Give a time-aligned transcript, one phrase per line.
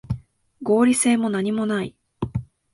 [0.63, 1.95] 合理性もなにもない